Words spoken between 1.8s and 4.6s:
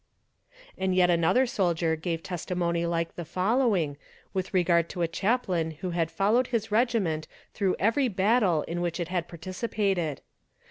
gave testimony like the following, with